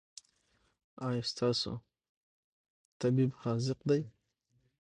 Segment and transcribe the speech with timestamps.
[1.07, 1.71] ایا ستاسو
[3.01, 4.01] ډاکټر حاذق دی؟